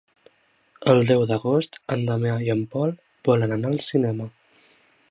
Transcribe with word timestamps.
El 0.93 1.01
deu 1.09 1.21
d'agost 1.31 1.79
en 1.97 2.07
Damià 2.09 2.39
i 2.47 2.51
en 2.55 2.65
Pol 2.73 2.95
volen 3.31 3.57
anar 3.59 3.73
al 3.75 3.81
cinema. 3.91 4.33